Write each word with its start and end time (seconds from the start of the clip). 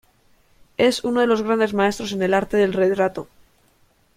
Es 0.77 1.03
uno 1.03 1.21
de 1.21 1.27
los 1.27 1.43
grandes 1.43 1.75
maestros 1.75 2.11
en 2.11 2.23
el 2.23 2.33
arte 2.33 2.57
del 2.57 2.73
retrato. 2.73 3.27